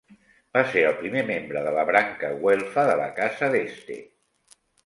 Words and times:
Va 0.57 0.61
ser 0.71 0.81
el 0.91 0.95
primer 1.01 1.23
membre 1.27 1.61
de 1.69 1.75
la 1.77 1.83
branca 1.91 2.33
güelfa 2.41 2.89
de 2.91 2.99
la 3.05 3.09
casa 3.23 3.55
d'Este. 3.59 4.03